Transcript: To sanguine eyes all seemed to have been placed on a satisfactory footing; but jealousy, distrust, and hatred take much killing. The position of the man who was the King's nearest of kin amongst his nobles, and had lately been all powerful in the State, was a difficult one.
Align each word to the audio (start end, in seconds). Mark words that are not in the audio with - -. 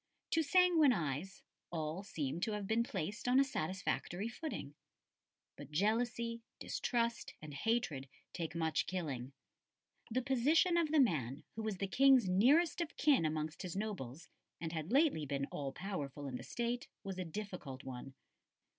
To 0.31 0.41
sanguine 0.41 0.93
eyes 0.93 1.43
all 1.71 2.01
seemed 2.01 2.41
to 2.41 2.53
have 2.53 2.65
been 2.65 2.81
placed 2.81 3.27
on 3.27 3.39
a 3.39 3.43
satisfactory 3.43 4.27
footing; 4.27 4.73
but 5.55 5.69
jealousy, 5.69 6.41
distrust, 6.59 7.35
and 7.39 7.53
hatred 7.53 8.09
take 8.33 8.55
much 8.55 8.87
killing. 8.87 9.31
The 10.09 10.23
position 10.23 10.75
of 10.75 10.89
the 10.91 10.99
man 10.99 11.43
who 11.55 11.61
was 11.61 11.77
the 11.77 11.85
King's 11.85 12.27
nearest 12.27 12.81
of 12.81 12.97
kin 12.97 13.25
amongst 13.25 13.61
his 13.61 13.75
nobles, 13.75 14.27
and 14.59 14.71
had 14.71 14.91
lately 14.91 15.27
been 15.27 15.45
all 15.51 15.71
powerful 15.71 16.25
in 16.27 16.35
the 16.37 16.41
State, 16.43 16.87
was 17.03 17.19
a 17.19 17.23
difficult 17.23 17.83
one. 17.83 18.15